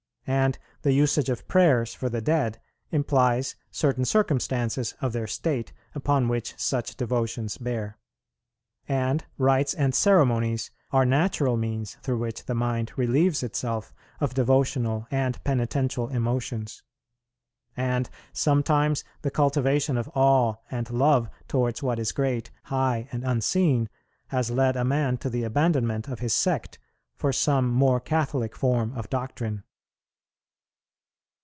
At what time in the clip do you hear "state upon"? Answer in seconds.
5.27-6.29